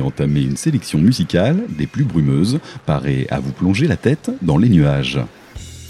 [0.00, 4.56] qui entamez une sélection musicale des plus brumeuses, parée à vous plonger la tête dans
[4.56, 5.20] les nuages.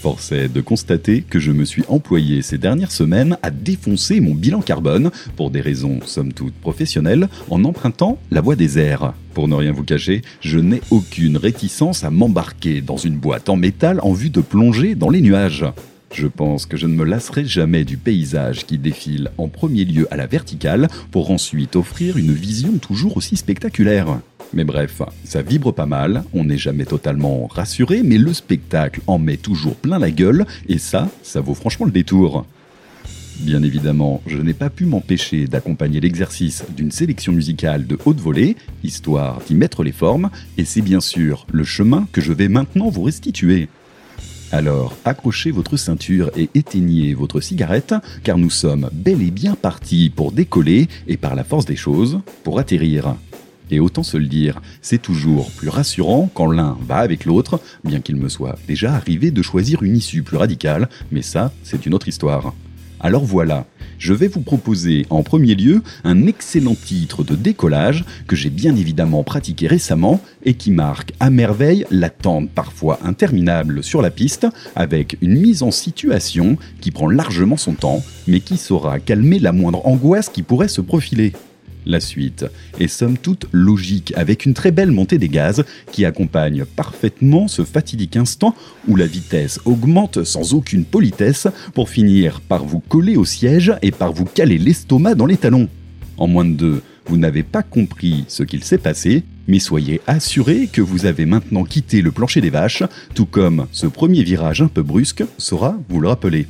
[0.02, 4.34] Force est de constater que je me suis employé ces dernières semaines à défoncer mon
[4.34, 9.12] bilan carbone, pour des raisons somme toute professionnelles, en empruntant la voie des airs.
[9.32, 13.56] Pour ne rien vous cacher, je n'ai aucune réticence à m'embarquer dans une boîte en
[13.56, 15.66] métal en vue de plonger dans les nuages.
[16.12, 20.08] Je pense que je ne me lasserai jamais du paysage qui défile en premier lieu
[20.10, 24.20] à la verticale pour ensuite offrir une vision toujours aussi spectaculaire.
[24.52, 29.18] Mais bref, ça vibre pas mal, on n'est jamais totalement rassuré, mais le spectacle en
[29.18, 32.44] met toujours plein la gueule, et ça, ça vaut franchement le détour.
[33.38, 38.56] Bien évidemment, je n'ai pas pu m'empêcher d'accompagner l'exercice d'une sélection musicale de haute volée,
[38.82, 42.90] histoire d'y mettre les formes, et c'est bien sûr le chemin que je vais maintenant
[42.90, 43.68] vous restituer.
[44.52, 50.10] Alors, accrochez votre ceinture et éteignez votre cigarette, car nous sommes bel et bien partis
[50.10, 53.14] pour décoller et par la force des choses, pour atterrir.
[53.70, 58.00] Et autant se le dire, c'est toujours plus rassurant quand l'un va avec l'autre, bien
[58.00, 61.94] qu'il me soit déjà arrivé de choisir une issue plus radicale, mais ça, c'est une
[61.94, 62.52] autre histoire.
[63.02, 63.64] Alors voilà,
[63.98, 68.76] je vais vous proposer en premier lieu un excellent titre de décollage que j'ai bien
[68.76, 75.16] évidemment pratiqué récemment et qui marque à merveille l'attente parfois interminable sur la piste avec
[75.22, 79.86] une mise en situation qui prend largement son temps mais qui saura calmer la moindre
[79.86, 81.32] angoisse qui pourrait se profiler.
[81.86, 82.44] La suite
[82.78, 87.64] est somme toute logique avec une très belle montée des gaz qui accompagne parfaitement ce
[87.64, 88.54] fatidique instant
[88.88, 93.90] où la vitesse augmente sans aucune politesse pour finir par vous coller au siège et
[93.90, 95.68] par vous caler l'estomac dans les talons.
[96.16, 100.68] En moins de deux, vous n'avez pas compris ce qu'il s'est passé, mais soyez assurés
[100.72, 104.68] que vous avez maintenant quitté le plancher des vaches, tout comme ce premier virage un
[104.68, 106.46] peu brusque saura vous le rappeler.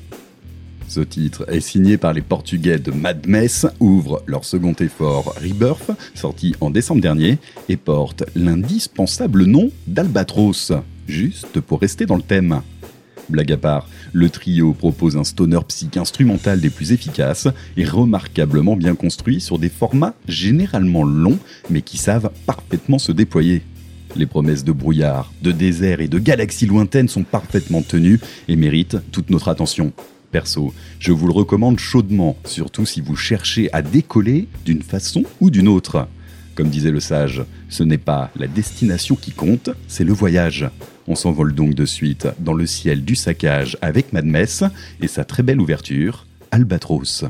[0.91, 5.93] Ce titre est signé par les Portugais de Mad Mess, ouvre leur second effort Rebirth,
[6.17, 10.73] sorti en décembre dernier, et porte l'indispensable nom d'Albatros,
[11.07, 12.63] juste pour rester dans le thème.
[13.29, 17.47] Blague à part, le trio propose un stoner psych instrumental des plus efficaces
[17.77, 21.39] et remarquablement bien construit sur des formats généralement longs
[21.71, 23.63] mais qui savent parfaitement se déployer.
[24.17, 28.19] Les promesses de brouillard, de désert et de galaxies lointaines sont parfaitement tenues
[28.49, 29.93] et méritent toute notre attention.
[30.31, 35.51] Perso, je vous le recommande chaudement, surtout si vous cherchez à décoller d'une façon ou
[35.51, 36.09] d'une autre.
[36.55, 40.69] Comme disait le sage, ce n'est pas la destination qui compte, c'est le voyage.
[41.07, 44.63] On s'envole donc de suite dans le ciel du saccage avec Madmess
[45.01, 47.25] et sa très belle ouverture, Albatros.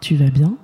[0.00, 0.56] Tu vas bien?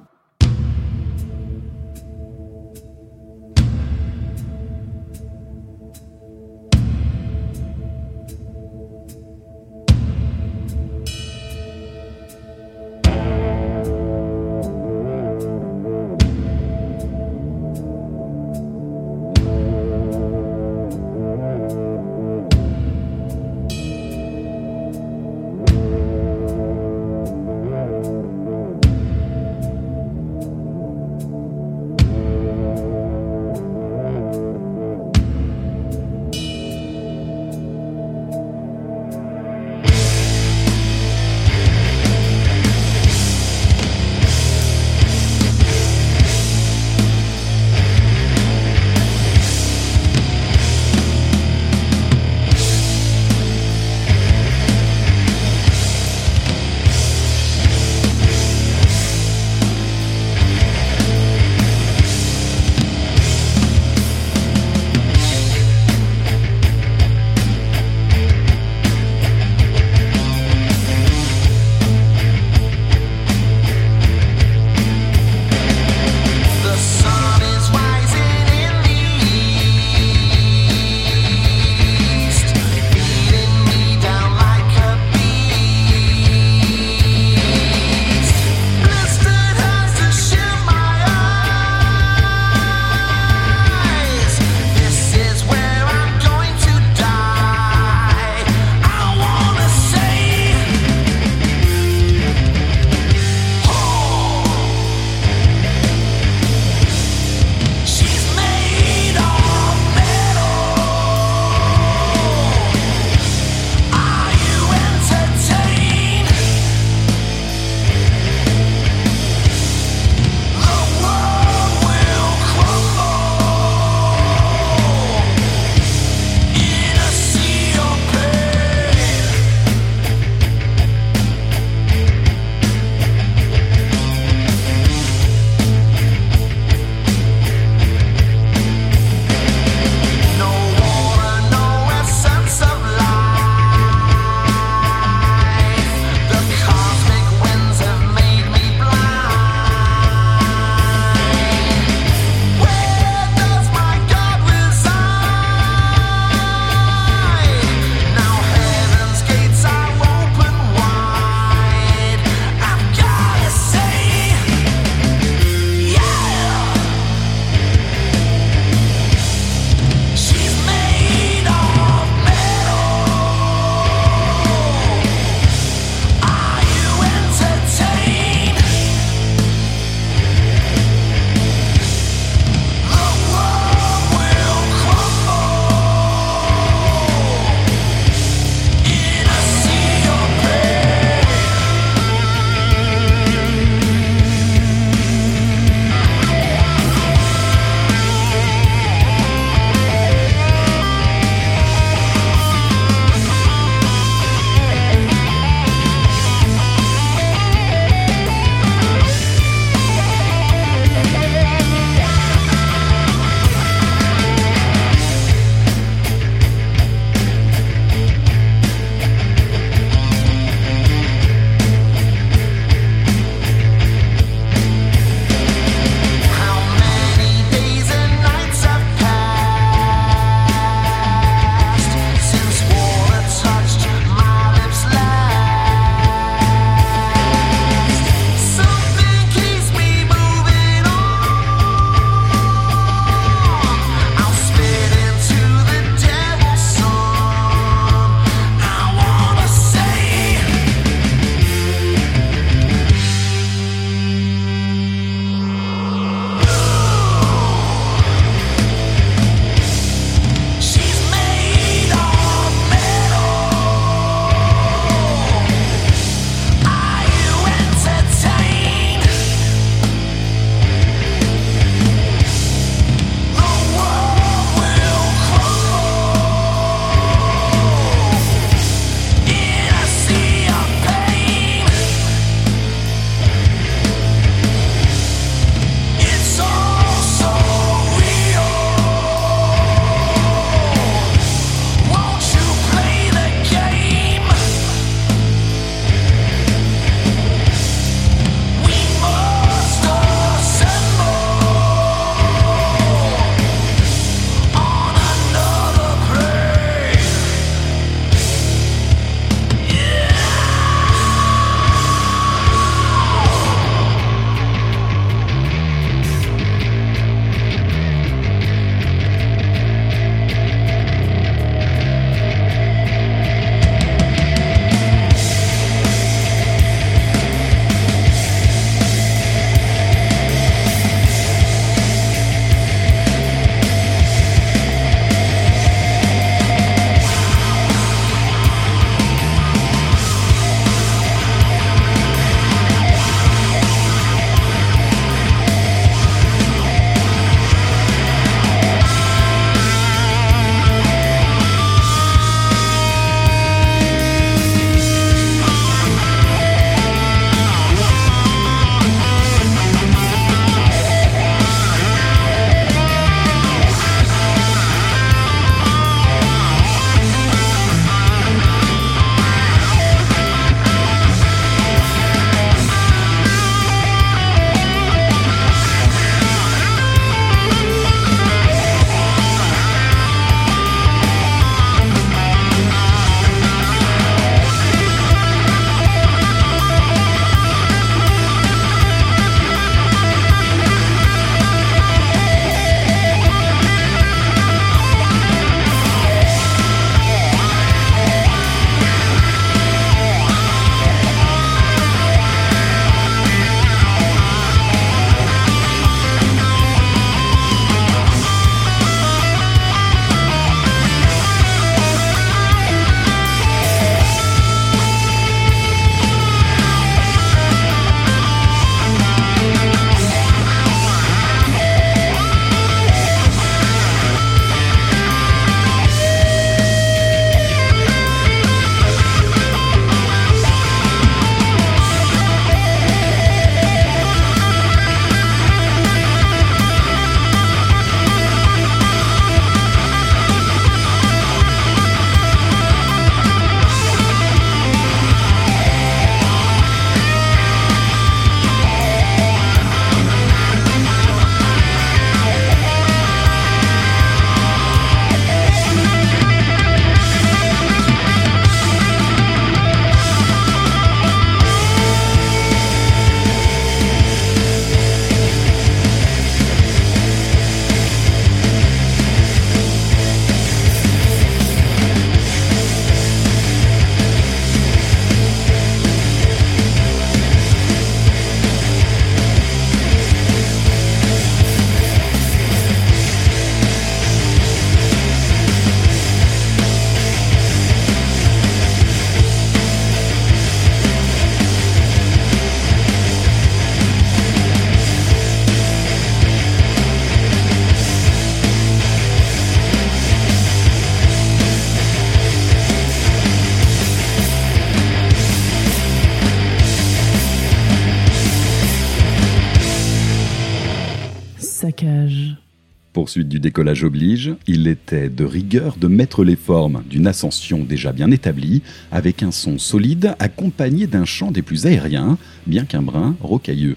[513.16, 518.10] Du décollage oblige, il était de rigueur de mettre les formes d'une ascension déjà bien
[518.10, 523.76] établie, avec un son solide accompagné d'un chant des plus aériens, bien qu'un brin rocailleux.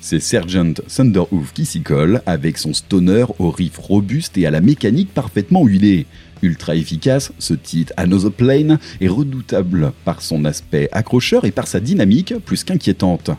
[0.00, 4.62] C'est Sergeant Thunderhoof qui s'y colle, avec son stoner au riff robuste et à la
[4.62, 6.06] mécanique parfaitement huilée.
[6.42, 11.80] Ultra efficace, ce titre Another Plane est redoutable par son aspect accrocheur et par sa
[11.80, 13.30] dynamique plus qu'inquiétante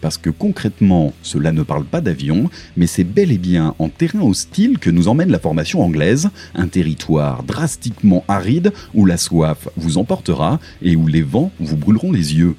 [0.00, 4.20] parce que concrètement, cela ne parle pas d'avion, mais c'est bel et bien en terrain
[4.20, 9.98] hostile que nous emmène la formation anglaise, un territoire drastiquement aride où la soif vous
[9.98, 12.54] emportera et où les vents vous brûleront les yeux.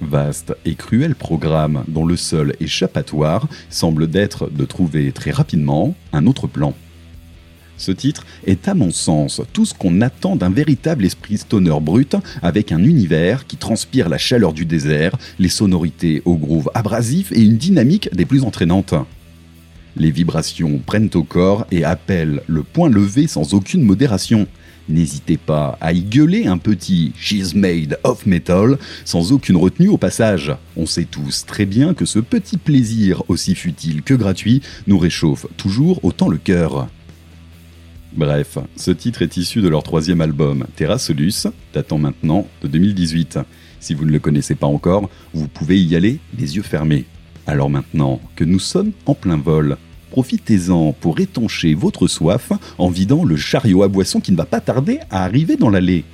[0.00, 6.26] Vaste et cruel programme dont le seul échappatoire semble d'être de trouver très rapidement un
[6.26, 6.74] autre plan.
[7.82, 12.14] Ce titre est à mon sens tout ce qu'on attend d'un véritable esprit stoner brut
[12.40, 17.40] avec un univers qui transpire la chaleur du désert, les sonorités au groove abrasif et
[17.40, 18.94] une dynamique des plus entraînantes.
[19.96, 24.46] Les vibrations prennent au corps et appellent le point levé sans aucune modération.
[24.88, 29.98] N'hésitez pas à y gueuler un petit She's made of metal sans aucune retenue au
[29.98, 30.54] passage.
[30.76, 35.46] On sait tous très bien que ce petit plaisir, aussi futile que gratuit, nous réchauffe
[35.56, 36.86] toujours autant le cœur.
[38.14, 43.38] Bref, ce titre est issu de leur troisième album, Terra Solus, datant maintenant de 2018.
[43.80, 47.06] Si vous ne le connaissez pas encore, vous pouvez y aller les yeux fermés.
[47.46, 49.78] Alors maintenant que nous sommes en plein vol,
[50.10, 54.60] profitez-en pour étancher votre soif en vidant le chariot à boisson qui ne va pas
[54.60, 56.04] tarder à arriver dans l'allée.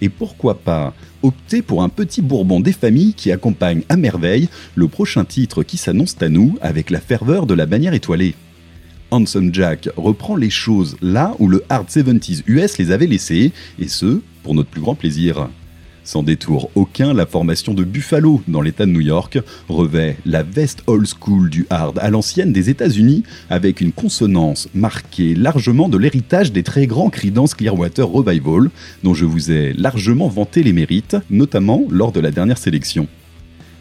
[0.00, 4.88] Et pourquoi pas opter pour un petit bourbon des familles qui accompagne à merveille le
[4.88, 8.34] prochain titre qui s'annonce à nous avec la ferveur de la bannière étoilée.
[9.10, 13.88] Handsome Jack reprend les choses là où le Hard 70s US les avait laissées, et
[13.88, 15.48] ce, pour notre plus grand plaisir.
[16.04, 19.38] Sans détour aucun, la formation de Buffalo, dans l'État de New York,
[19.70, 25.34] revêt la veste old school du hard à l'ancienne des États-Unis, avec une consonance marquée
[25.34, 28.70] largement de l'héritage des très grands Creedence Clearwater Revival,
[29.02, 33.08] dont je vous ai largement vanté les mérites, notamment lors de la dernière sélection.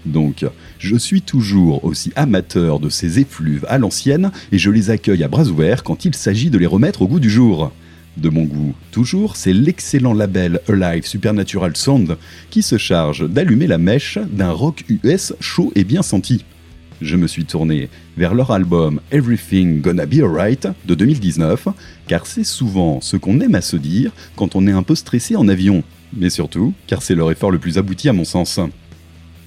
[0.05, 0.45] Donc,
[0.79, 5.27] je suis toujours aussi amateur de ces effluves à l'ancienne et je les accueille à
[5.27, 7.71] bras ouverts quand il s'agit de les remettre au goût du jour.
[8.17, 12.17] De mon goût, toujours, c'est l'excellent label Alive Supernatural Sound
[12.51, 16.43] qui se charge d'allumer la mèche d'un rock US chaud et bien senti.
[17.01, 21.69] Je me suis tourné vers leur album Everything Gonna Be Alright de 2019,
[22.07, 25.35] car c'est souvent ce qu'on aime à se dire quand on est un peu stressé
[25.35, 25.83] en avion,
[26.15, 28.59] mais surtout car c'est leur effort le plus abouti à mon sens.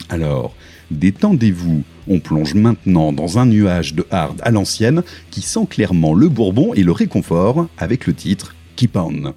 [0.09, 0.55] Alors,
[0.91, 6.29] détendez-vous, on plonge maintenant dans un nuage de hard à l'ancienne qui sent clairement le
[6.29, 9.35] bourbon et le réconfort avec le titre Keep On.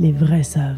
[0.00, 0.69] Les vrais savent.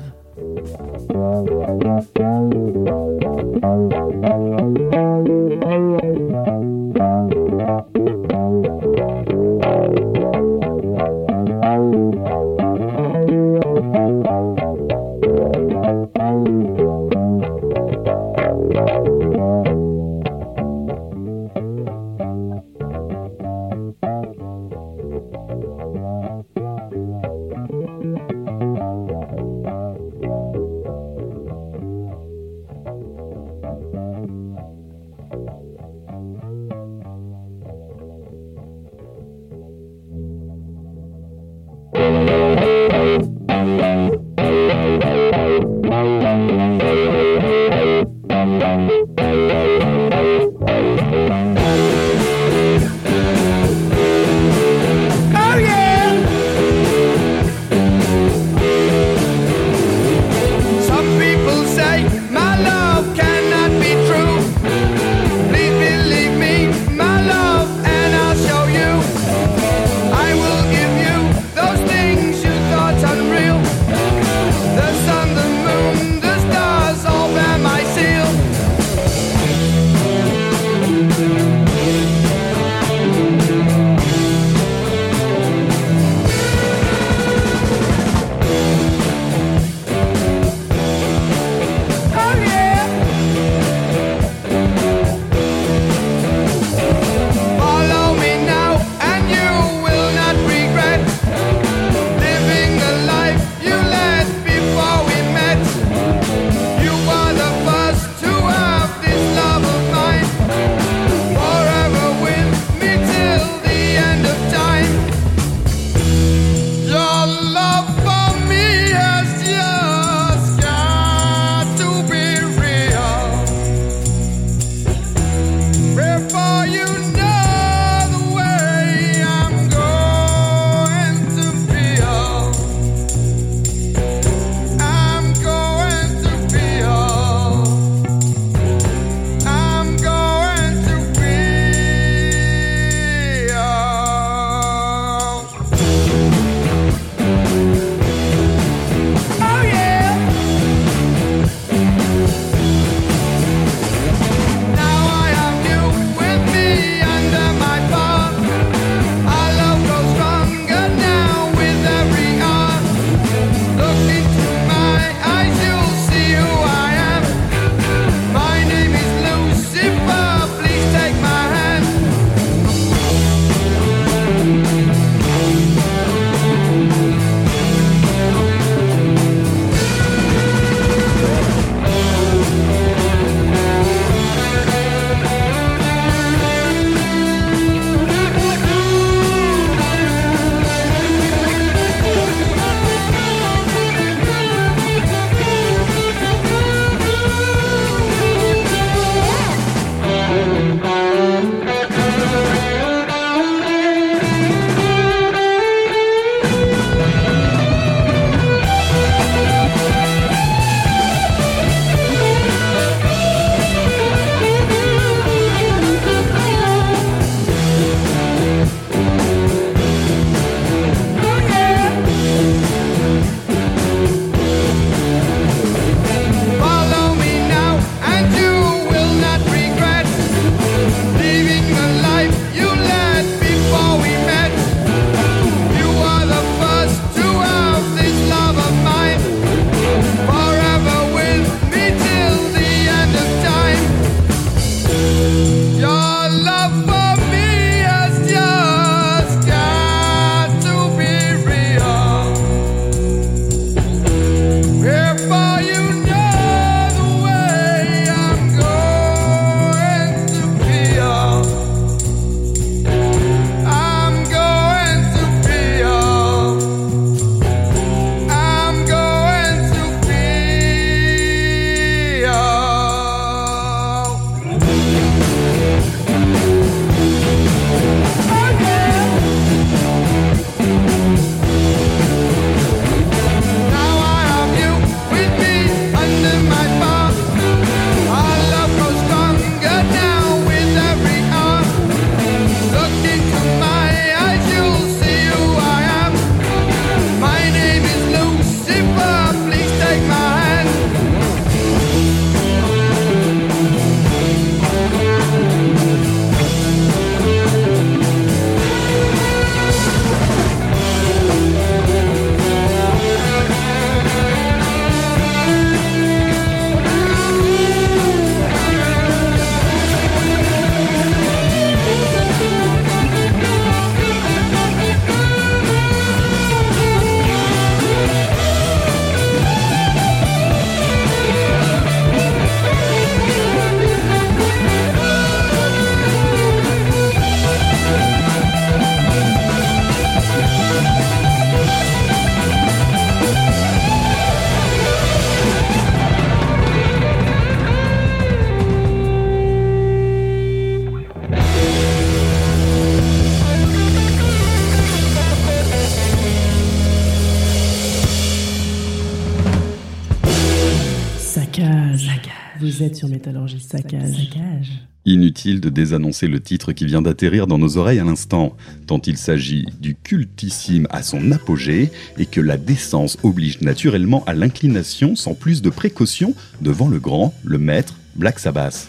[362.90, 364.10] Sur Métallurgie Saccage.
[364.10, 364.72] Saccage.
[365.06, 368.56] Inutile de désannoncer le titre qui vient d'atterrir dans nos oreilles à l'instant,
[368.88, 374.34] tant il s'agit du cultissime à son apogée et que la décence oblige naturellement à
[374.34, 378.88] l'inclination sans plus de précaution devant le grand, le maître, Black Sabbath.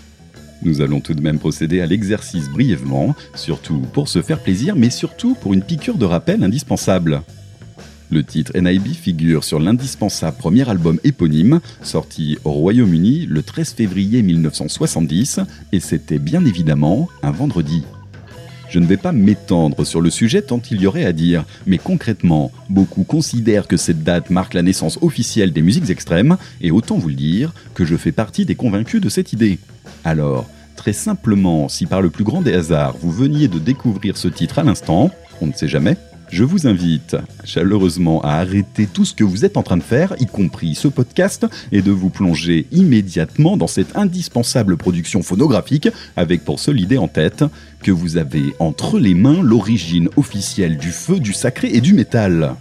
[0.64, 4.90] Nous allons tout de même procéder à l'exercice brièvement, surtout pour se faire plaisir, mais
[4.90, 7.22] surtout pour une piqûre de rappel indispensable.
[8.14, 14.22] Le titre NIB figure sur l'indispensable premier album éponyme, sorti au Royaume-Uni le 13 février
[14.22, 15.40] 1970,
[15.72, 17.84] et c'était bien évidemment un vendredi.
[18.70, 21.80] Je ne vais pas m'étendre sur le sujet tant il y aurait à dire, mais
[21.80, 27.00] concrètement, beaucoup considèrent que cette date marque la naissance officielle des musiques extrêmes, et autant
[27.00, 29.58] vous le dire que je fais partie des convaincus de cette idée.
[30.04, 34.28] Alors, très simplement, si par le plus grand des hasards vous veniez de découvrir ce
[34.28, 35.10] titre à l'instant,
[35.42, 35.98] on ne sait jamais,
[36.34, 40.16] je vous invite chaleureusement à arrêter tout ce que vous êtes en train de faire,
[40.20, 46.44] y compris ce podcast, et de vous plonger immédiatement dans cette indispensable production phonographique, avec
[46.44, 47.46] pour seule idée en tête
[47.84, 52.56] que vous avez entre les mains l'origine officielle du feu, du sacré et du métal.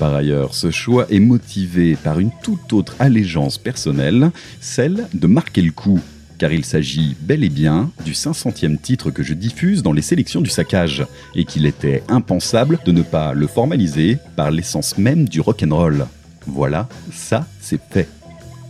[0.00, 5.62] Par ailleurs, ce choix est motivé par une toute autre allégeance personnelle, celle de marquer
[5.62, 6.00] le coup
[6.40, 10.40] car il s'agit bel et bien du 500e titre que je diffuse dans les sélections
[10.40, 15.42] du saccage, et qu'il était impensable de ne pas le formaliser par l'essence même du
[15.42, 16.06] rock'n'roll.
[16.46, 18.08] Voilà, ça c'est fait.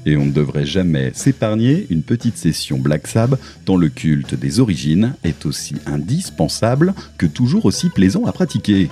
[0.05, 4.59] Et on ne devrait jamais s'épargner une petite session Black Sabbath dont le culte des
[4.59, 8.91] origines est aussi indispensable que toujours aussi plaisant à pratiquer.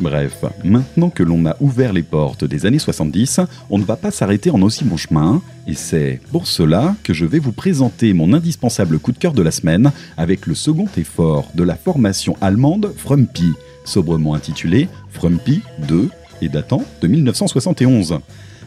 [0.00, 4.10] Bref, maintenant que l'on a ouvert les portes des années 70, on ne va pas
[4.10, 8.32] s'arrêter en aussi bon chemin, et c'est pour cela que je vais vous présenter mon
[8.32, 12.94] indispensable coup de cœur de la semaine avec le second effort de la formation allemande
[12.96, 13.52] Frumpy,
[13.84, 16.08] sobrement intitulé Frumpy 2
[16.40, 18.20] et datant de 1971.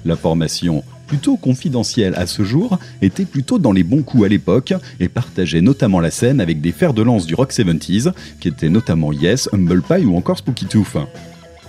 [0.05, 4.73] La formation, plutôt confidentielle à ce jour, était plutôt dans les bons coups à l'époque
[4.99, 8.69] et partageait notamment la scène avec des fers de lance du rock 70s, qui étaient
[8.69, 10.97] notamment Yes, Humble Pie ou encore Spooky Tooth.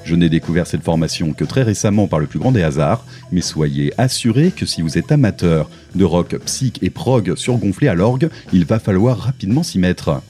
[0.05, 3.41] Je n'ai découvert cette formation que très récemment par le plus grand des hasards, mais
[3.41, 8.29] soyez assurés que si vous êtes amateur de rock psych et prog surgonflé à l'orgue,
[8.53, 10.21] il va falloir rapidement s'y mettre.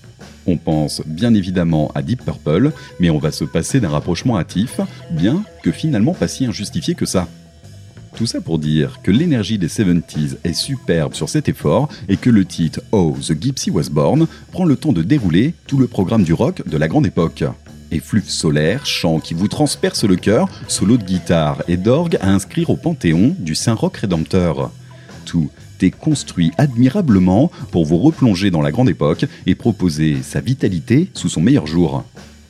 [0.47, 4.81] On pense bien évidemment à Deep Purple, mais on va se passer d'un rapprochement hâtif,
[5.11, 7.29] bien que finalement pas si injustifié que ça.
[8.17, 12.31] Tout ça pour dire que l'énergie des 70s est superbe sur cet effort et que
[12.31, 16.23] le titre Oh, The Gypsy Was Born prend le temps de dérouler tout le programme
[16.23, 17.43] du rock de la grande époque.
[17.91, 22.71] Effluve solaire, chant qui vous transperce le cœur, solo de guitare et d'orgue à inscrire
[22.71, 24.71] au panthéon du Saint Rock Rédempteur.
[25.25, 25.51] Tout
[25.83, 31.29] est construit admirablement pour vous replonger dans la grande époque et proposer sa vitalité sous
[31.29, 32.05] son meilleur jour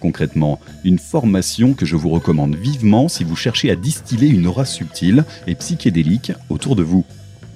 [0.04, 4.66] concrètement Une formation que je vous recommande vivement si vous cherchez à distiller une aura
[4.66, 7.06] subtile et psychédélique autour de vous.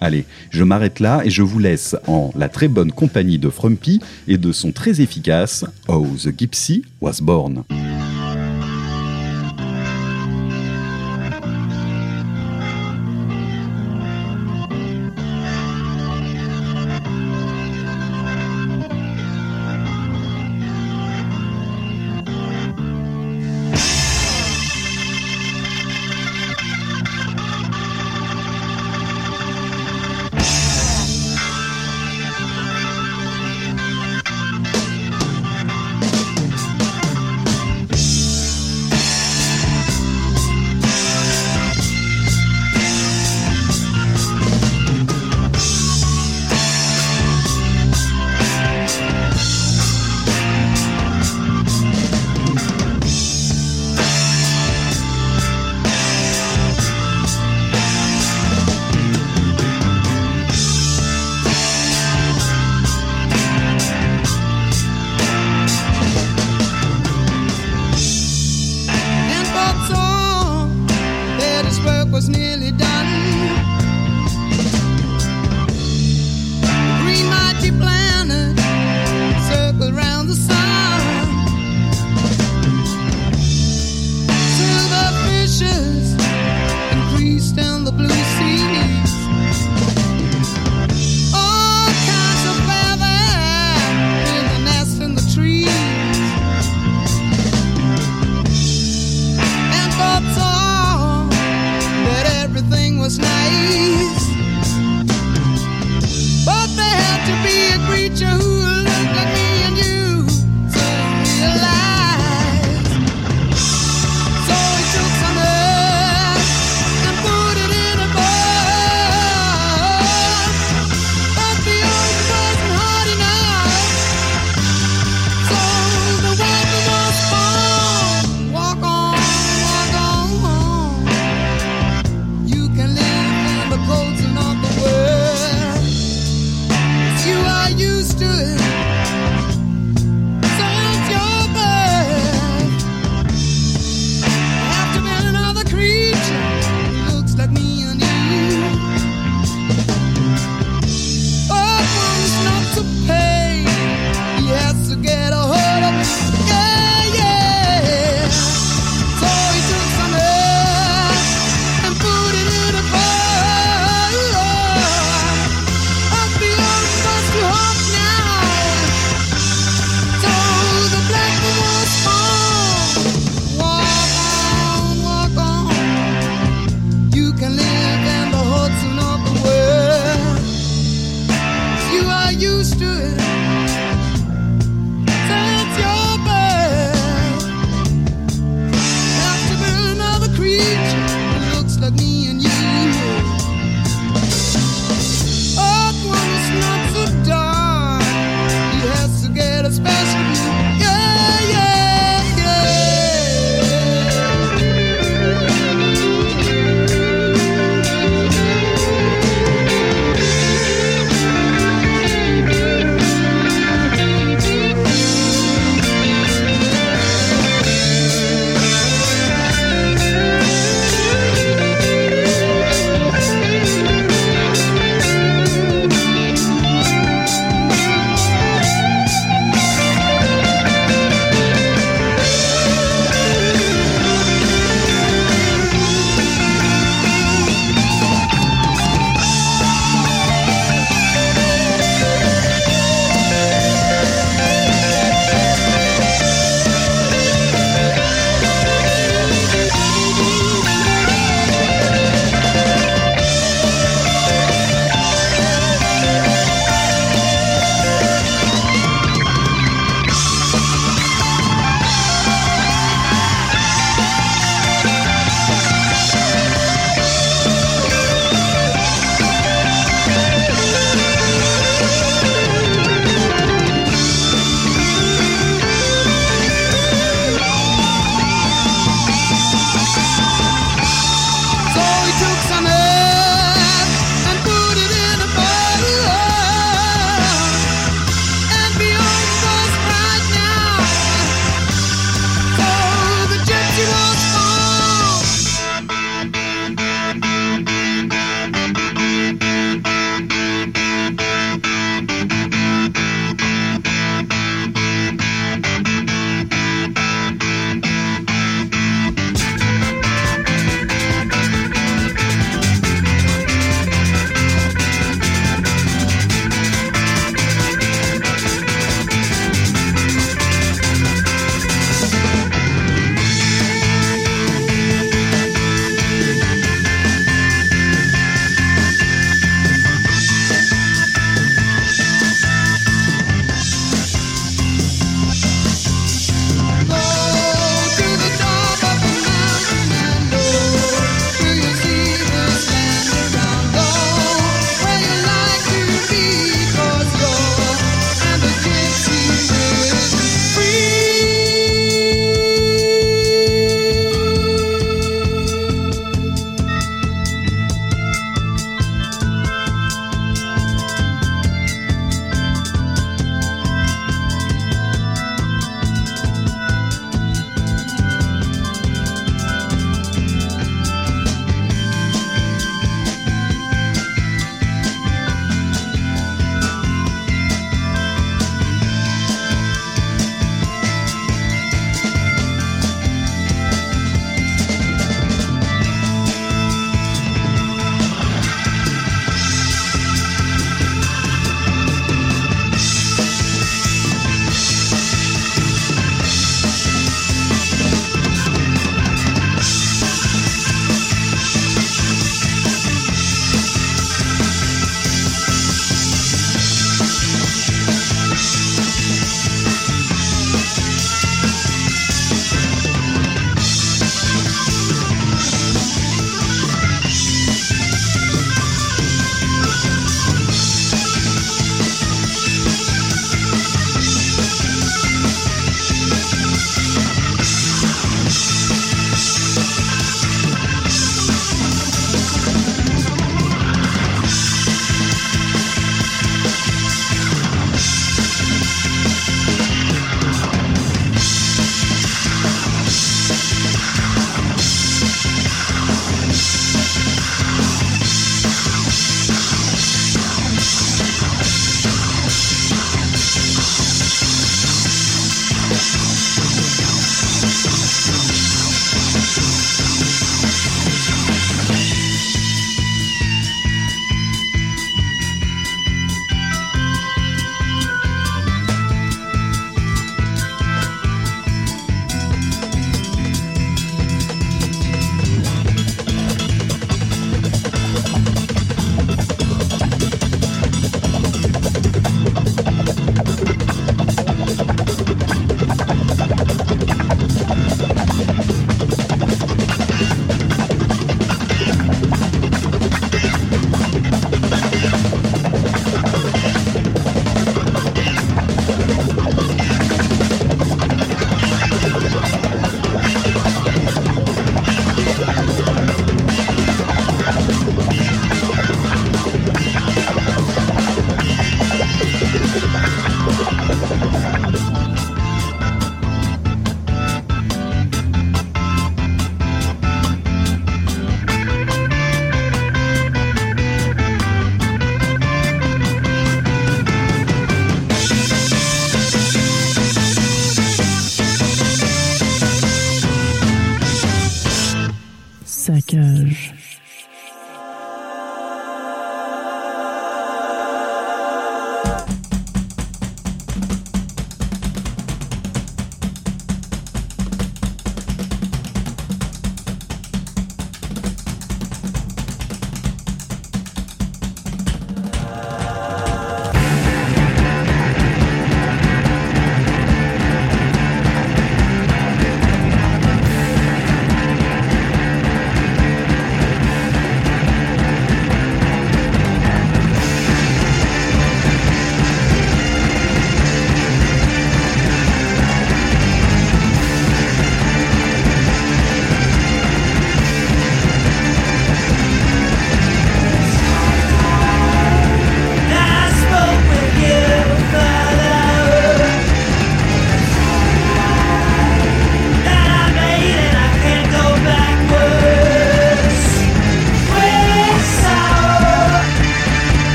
[0.00, 4.00] Allez, je m'arrête là et je vous laisse en la très bonne compagnie de Frumpy
[4.28, 7.64] et de son très efficace Oh the Gypsy Was Born.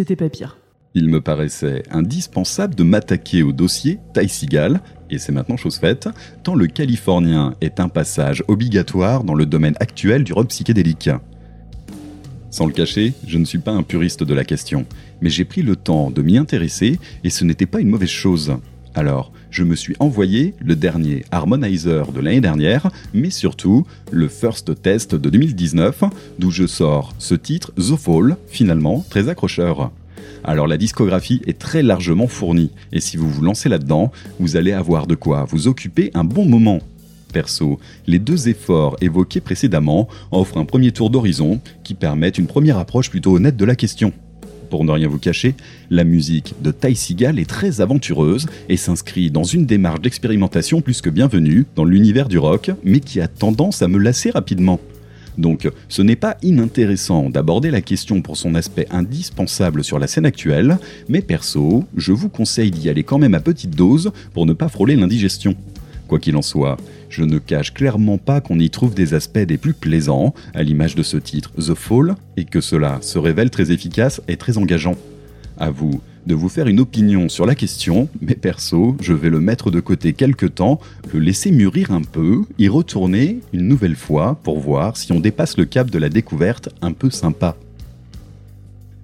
[0.00, 0.56] C'était pas pire.
[0.94, 4.80] Il me paraissait indispensable de m'attaquer au dossier Ty Seagal,
[5.10, 6.08] et c'est maintenant chose faite,
[6.42, 11.10] tant le californien est un passage obligatoire dans le domaine actuel du rock psychédélique.
[12.50, 14.86] Sans le cacher, je ne suis pas un puriste de la question,
[15.20, 18.56] mais j'ai pris le temps de m'y intéresser et ce n'était pas une mauvaise chose.
[18.94, 24.80] Alors, je me suis envoyé le dernier Harmonizer de l'année dernière, mais surtout le First
[24.82, 26.04] Test de 2019,
[26.38, 29.90] d'où je sors ce titre, The Fall, finalement très accrocheur.
[30.44, 34.72] Alors la discographie est très largement fournie, et si vous vous lancez là-dedans, vous allez
[34.72, 36.80] avoir de quoi vous occuper un bon moment.
[37.32, 42.78] Perso, les deux efforts évoqués précédemment offrent un premier tour d'horizon qui permettent une première
[42.78, 44.12] approche plutôt honnête de la question.
[44.70, 45.56] Pour ne rien vous cacher,
[45.90, 51.00] la musique de Ty Seagal est très aventureuse et s'inscrit dans une démarche d'expérimentation plus
[51.00, 54.78] que bienvenue dans l'univers du rock, mais qui a tendance à me lasser rapidement.
[55.38, 60.26] Donc ce n'est pas inintéressant d'aborder la question pour son aspect indispensable sur la scène
[60.26, 64.52] actuelle, mais perso, je vous conseille d'y aller quand même à petite dose pour ne
[64.52, 65.56] pas frôler l'indigestion.
[66.06, 66.76] Quoi qu'il en soit,
[67.10, 70.94] je ne cache clairement pas qu'on y trouve des aspects des plus plaisants, à l'image
[70.94, 74.96] de ce titre The Fall, et que cela se révèle très efficace et très engageant.
[75.58, 79.40] À vous de vous faire une opinion sur la question, mais perso, je vais le
[79.40, 80.80] mettre de côté quelque temps,
[81.12, 85.56] le laisser mûrir un peu, y retourner une nouvelle fois pour voir si on dépasse
[85.56, 87.56] le cap de la découverte un peu sympa.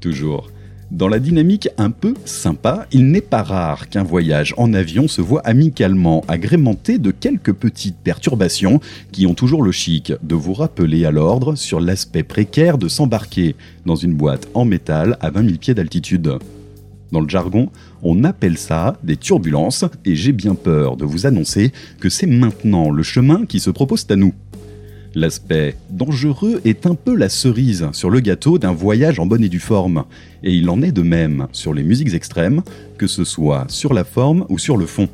[0.00, 0.50] Toujours.
[0.92, 5.20] Dans la dynamique un peu sympa, il n'est pas rare qu'un voyage en avion se
[5.20, 8.80] voit amicalement agrémenté de quelques petites perturbations
[9.10, 13.56] qui ont toujours le chic de vous rappeler à l'ordre sur l'aspect précaire de s'embarquer
[13.84, 16.38] dans une boîte en métal à 20 000 pieds d'altitude.
[17.10, 17.70] Dans le jargon,
[18.02, 22.90] on appelle ça des turbulences et j'ai bien peur de vous annoncer que c'est maintenant
[22.90, 24.34] le chemin qui se propose à nous.
[25.16, 29.48] L'aspect dangereux est un peu la cerise sur le gâteau d'un voyage en bonne et
[29.48, 30.04] due forme,
[30.42, 32.60] et il en est de même sur les musiques extrêmes,
[32.98, 35.08] que ce soit sur la forme ou sur le fond.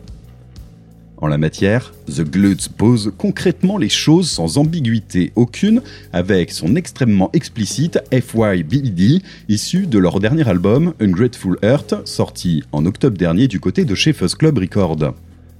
[1.18, 5.82] En la matière, The Glutz pose concrètement les choses sans ambiguïté aucune
[6.12, 13.16] avec son extrêmement explicite FYBD issu de leur dernier album Ungrateful Earth sorti en octobre
[13.16, 15.14] dernier du côté de chez Club Record.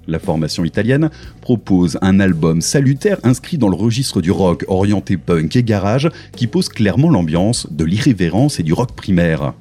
[0.09, 5.55] La formation italienne propose un album salutaire inscrit dans le registre du rock orienté punk
[5.55, 9.55] et garage qui pose clairement l'ambiance de l'irrévérence et du rock primaire.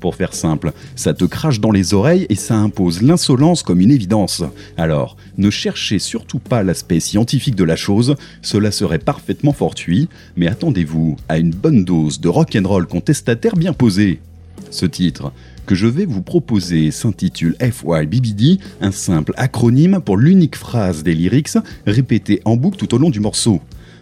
[0.00, 3.90] Pour faire simple, ça te crache dans les oreilles et ça impose l'insolence comme une
[3.90, 4.44] évidence.
[4.76, 10.48] Alors, ne cherchez surtout pas l'aspect scientifique de la chose, cela serait parfaitement fortuit, mais
[10.48, 14.20] attendez-vous à une bonne dose de rock'n'roll contestataire bien posée.
[14.70, 15.32] Ce titre,
[15.66, 21.58] que je vais vous proposer s'intitule FYBBD, un simple acronyme pour l'unique phrase des lyrics
[21.86, 23.60] répétée en boucle tout au long du morceau.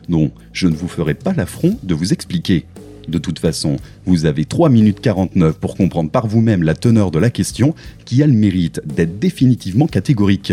[0.09, 2.67] Non, je ne vous ferai pas l'affront de vous expliquer.
[3.09, 7.19] De toute façon, vous avez 3 minutes 49 pour comprendre par vous-même la teneur de
[7.19, 10.53] la question qui a le mérite d'être définitivement catégorique.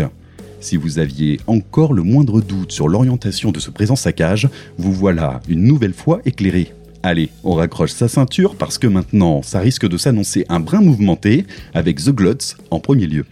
[0.60, 4.48] Si vous aviez encore le moindre doute sur l'orientation de ce présent saccage,
[4.78, 6.72] vous voilà une nouvelle fois éclairé.
[7.04, 11.46] Allez, on raccroche sa ceinture parce que maintenant, ça risque de s'annoncer un brin mouvementé
[11.74, 13.24] avec The Gluts en premier lieu.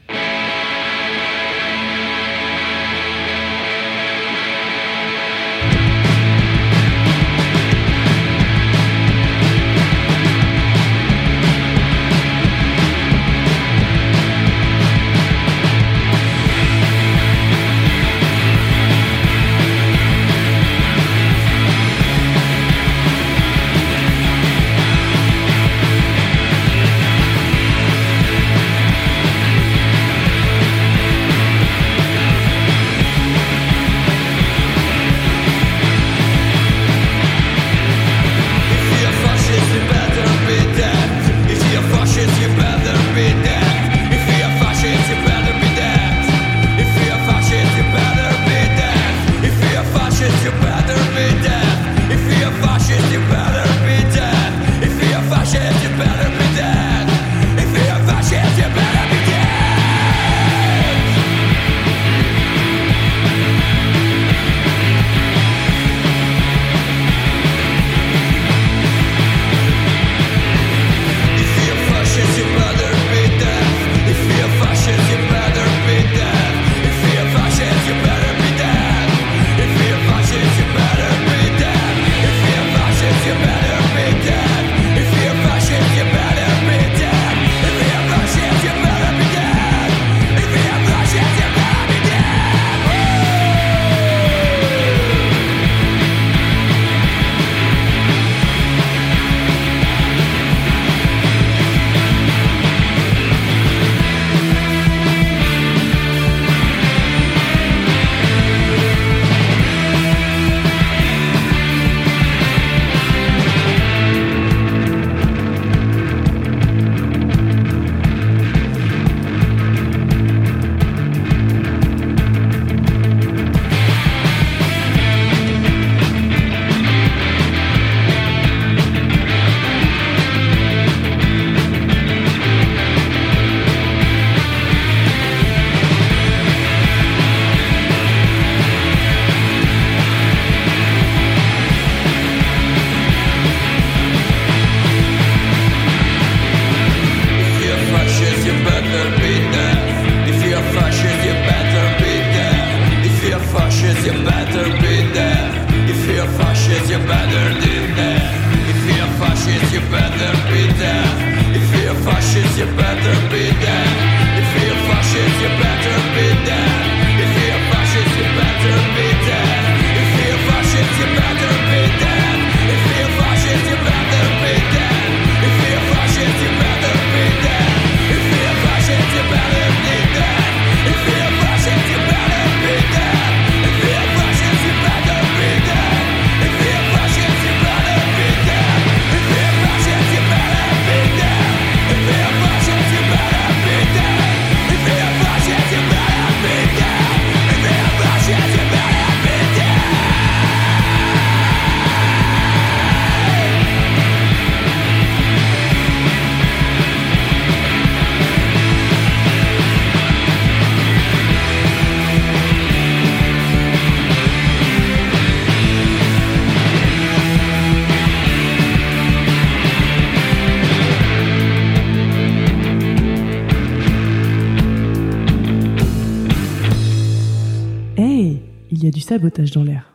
[229.10, 229.89] Sabotage dans l'air.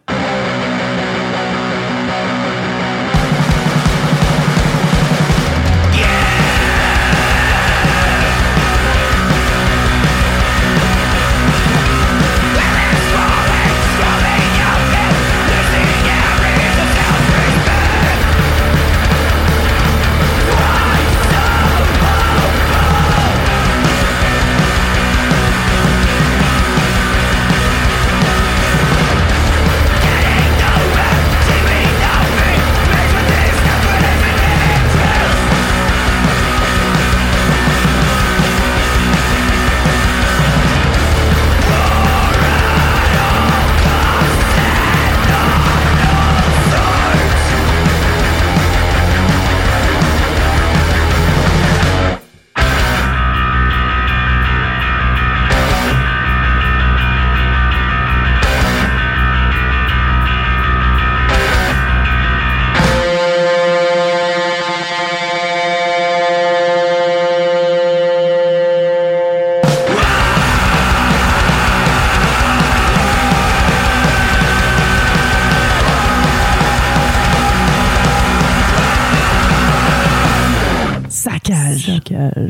[81.45, 82.01] Saccage,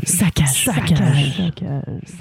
[0.04, 1.62] saccage, saccage, saccage,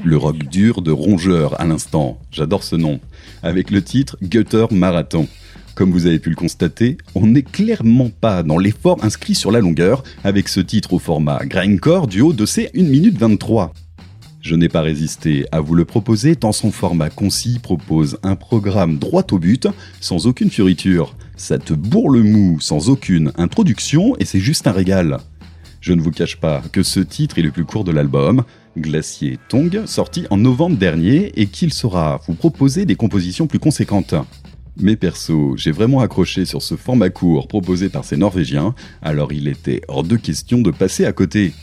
[0.04, 3.00] Le rock dur de Rongeur à l'instant, j'adore ce nom,
[3.44, 5.30] avec le titre Gutter Marathon.
[5.74, 9.62] Comme vous avez pu le constater, on n'est clairement pas dans l'effort inscrit sur la
[9.62, 13.72] longueur avec ce titre au format grindcore du haut de ces 1 minute 23.
[14.42, 18.98] Je n'ai pas résisté à vous le proposer tant son format concis propose un programme
[18.98, 19.70] droit au but
[20.02, 21.16] sans aucune fioriture.
[21.38, 25.20] Ça te bourre le mou sans aucune introduction et c'est juste un régal.
[25.86, 28.44] Je ne vous cache pas que ce titre est le plus court de l'album,
[28.76, 34.16] Glacier Tong, sorti en novembre dernier et qu'il saura vous proposer des compositions plus conséquentes.
[34.78, 38.74] Mais perso, j'ai vraiment accroché sur ce format court proposé par ces Norvégiens,
[39.04, 41.54] alors il était hors de question de passer à côté.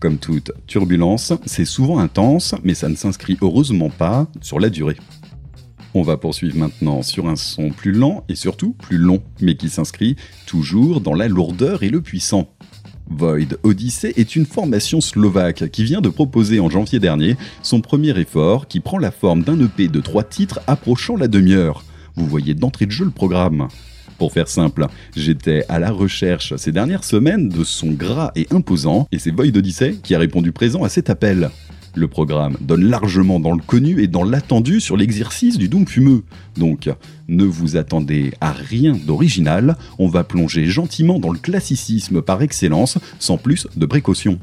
[0.00, 4.96] Comme toute turbulence, c'est souvent intense, mais ça ne s'inscrit heureusement pas sur la durée.
[5.94, 9.68] On va poursuivre maintenant sur un son plus lent et surtout plus long, mais qui
[9.68, 10.16] s'inscrit
[10.46, 12.48] toujours dans la lourdeur et le puissant.
[13.10, 18.16] Void Odyssey est une formation slovaque qui vient de proposer en janvier dernier son premier
[18.18, 21.84] effort qui prend la forme d'un EP de trois titres approchant la demi-heure.
[22.14, 23.68] Vous voyez d'entrée de jeu le programme.
[24.18, 24.86] Pour faire simple,
[25.16, 29.56] j'étais à la recherche ces dernières semaines de sons gras et imposants et c'est Void
[29.56, 31.50] Odyssey qui a répondu présent à cet appel.
[31.94, 36.22] Le programme donne largement dans le connu et dans l'attendu sur l'exercice du Doom fumeux.
[36.56, 36.88] Donc,
[37.28, 42.98] ne vous attendez à rien d'original, on va plonger gentiment dans le classicisme par excellence,
[43.18, 44.38] sans plus de précautions.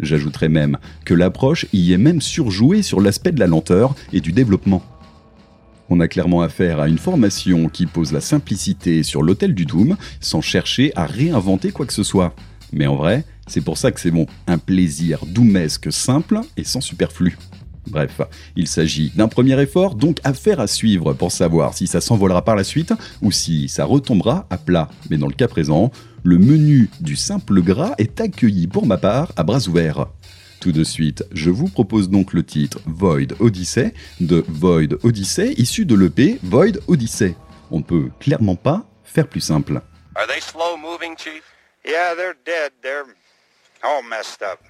[0.00, 4.32] J'ajouterais même que l'approche y est même surjouée sur l'aspect de la lenteur et du
[4.32, 4.82] développement.
[5.90, 9.96] On a clairement affaire à une formation qui pose la simplicité sur l'autel du Doom
[10.20, 12.34] sans chercher à réinventer quoi que ce soit.
[12.72, 14.26] Mais en vrai, c'est pour ça que c'est bon.
[14.46, 17.36] Un plaisir doumesque simple et sans superflu.
[17.86, 18.20] Bref,
[18.56, 22.54] il s'agit d'un premier effort, donc affaire à suivre pour savoir si ça s'envolera par
[22.54, 22.92] la suite
[23.22, 24.88] ou si ça retombera à plat.
[25.10, 25.90] Mais dans le cas présent,
[26.22, 30.06] le menu du simple gras est accueilli pour ma part à bras ouverts.
[30.60, 35.86] Tout de suite, je vous propose donc le titre Void Odyssey de Void Odyssey issu
[35.86, 37.34] de l'EP Void Odyssey.
[37.70, 39.80] On ne peut clairement pas faire plus simple.
[40.14, 41.42] Are they slow moving, Chief?
[41.84, 42.72] Yeah, they're dead.
[42.82, 43.06] They're
[43.82, 44.60] all messed up.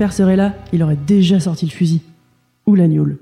[0.00, 2.00] père serait là, il aurait déjà sorti le fusil.
[2.64, 3.18] Ou la.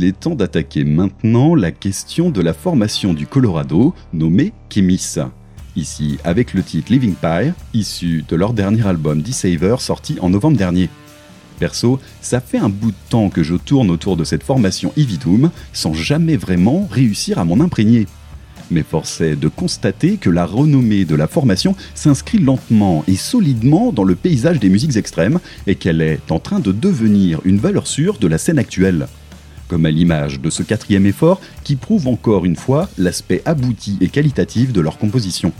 [0.00, 5.16] Il est temps d'attaquer maintenant la question de la formation du Colorado, nommée Kemis.
[5.76, 10.56] Ici, avec le titre Living Pie, issu de leur dernier album D-Saver sorti en novembre
[10.56, 10.88] dernier.
[11.58, 15.50] Perso, ça fait un bout de temps que je tourne autour de cette formation Evidoom
[15.74, 18.06] sans jamais vraiment réussir à m'en imprégner.
[18.70, 23.92] Mais force est de constater que la renommée de la formation s'inscrit lentement et solidement
[23.92, 27.86] dans le paysage des musiques extrêmes et qu'elle est en train de devenir une valeur
[27.86, 29.06] sûre de la scène actuelle.
[29.70, 34.08] Comme à l'image de ce quatrième effort qui prouve encore une fois l'aspect abouti et
[34.08, 35.52] qualitatif de leur composition.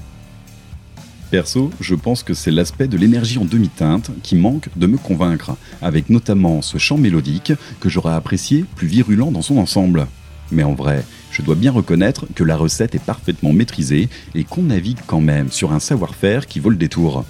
[1.31, 5.53] Perso, je pense que c'est l'aspect de l'énergie en demi-teinte qui manque de me convaincre,
[5.81, 10.09] avec notamment ce chant mélodique que j'aurais apprécié plus virulent dans son ensemble.
[10.51, 14.65] Mais en vrai, je dois bien reconnaître que la recette est parfaitement maîtrisée et qu'on
[14.65, 17.25] navigue quand même sur un savoir-faire qui vaut le détour.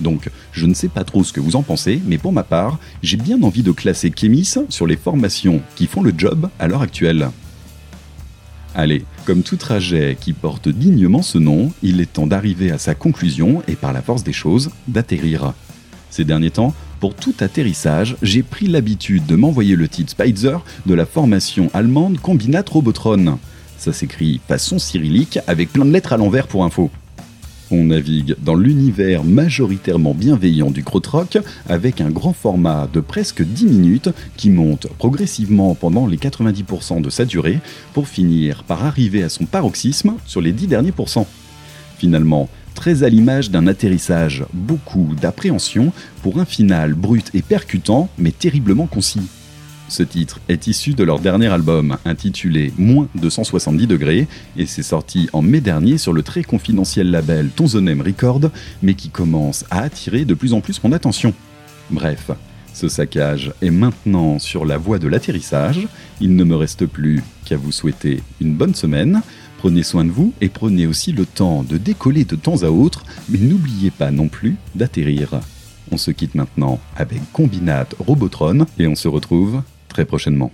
[0.00, 2.78] Donc, je ne sais pas trop ce que vous en pensez, mais pour ma part,
[3.02, 6.82] j'ai bien envie de classer Kémis sur les formations qui font le job à l'heure
[6.82, 7.30] actuelle.
[8.74, 12.94] Allez, comme tout trajet qui porte dignement ce nom, il est temps d'arriver à sa
[12.94, 15.52] conclusion et par la force des choses, d'atterrir.
[16.08, 20.56] Ces derniers temps, pour tout atterrissage, j'ai pris l'habitude de m'envoyer le titre Spitzer
[20.86, 23.38] de la formation allemande Combinat Robotron.
[23.76, 26.90] Ça s'écrit façon cyrillique avec plein de lettres à l'envers pour info.
[27.74, 33.64] On navigue dans l'univers majoritairement bienveillant du krautrock avec un grand format de presque 10
[33.64, 37.60] minutes qui monte progressivement pendant les 90% de sa durée
[37.94, 41.26] pour finir par arriver à son paroxysme sur les 10 derniers pourcents.
[41.96, 48.32] Finalement, très à l'image d'un atterrissage, beaucoup d'appréhension pour un final brut et percutant mais
[48.32, 49.22] terriblement concis.
[49.92, 54.82] Ce titre est issu de leur dernier album, intitulé Moins de 170 degrés, et c'est
[54.82, 58.40] sorti en mai dernier sur le très confidentiel label Tonzonem Record,
[58.82, 61.34] mais qui commence à attirer de plus en plus mon attention.
[61.90, 62.30] Bref,
[62.72, 65.86] ce saccage est maintenant sur la voie de l'atterrissage.
[66.22, 69.20] Il ne me reste plus qu'à vous souhaiter une bonne semaine.
[69.58, 73.04] Prenez soin de vous et prenez aussi le temps de décoller de temps à autre,
[73.28, 75.38] mais n'oubliez pas non plus d'atterrir.
[75.90, 79.60] On se quitte maintenant avec Combinat Robotron et on se retrouve
[79.92, 80.50] très prochainement.